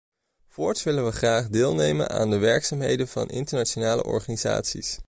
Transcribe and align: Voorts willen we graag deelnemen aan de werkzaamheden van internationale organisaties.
Voorts 0.47 0.83
willen 0.83 1.05
we 1.05 1.11
graag 1.11 1.49
deelnemen 1.49 2.09
aan 2.09 2.29
de 2.29 2.37
werkzaamheden 2.37 3.07
van 3.07 3.29
internationale 3.29 4.03
organisaties. 4.03 4.99